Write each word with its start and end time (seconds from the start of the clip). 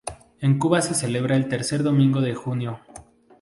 En 0.39 0.57
Cuba 0.57 0.81
se 0.81 0.95
celebra 0.95 1.35
el 1.35 1.47
tercer 1.47 1.83
domingo 1.83 2.21
de 2.21 2.33
junio. 2.33 2.79